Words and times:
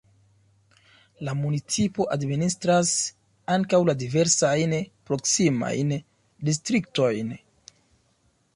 La 1.27 1.35
municipo 1.41 2.07
administras 2.15 2.93
ankaŭ 3.57 3.81
la 3.91 3.95
diversajn 4.05 4.73
proksimajn 5.11 5.95
distriktojn. 6.49 7.31